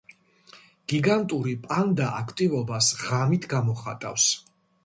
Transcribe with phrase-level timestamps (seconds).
[0.93, 4.31] გიგანტური პანდა აქტივობას ღამით გამოხატავს.